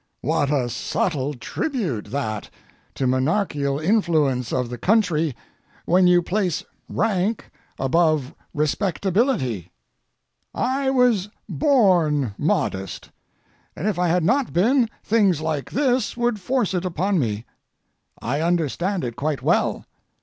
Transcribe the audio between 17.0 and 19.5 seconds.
me. I understand it quite